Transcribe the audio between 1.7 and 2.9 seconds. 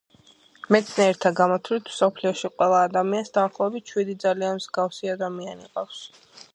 მსოფლიოში ყველა